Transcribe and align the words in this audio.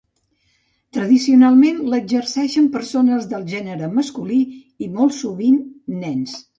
Tradicionalment 0.97 1.83
l'exerceixen 1.95 2.71
persones 2.79 3.31
del 3.35 3.47
gènere 3.55 3.93
masculí 4.01 4.43
i 4.89 4.93
molt 5.01 5.19
sovint 5.23 5.65
nens. 6.05 6.41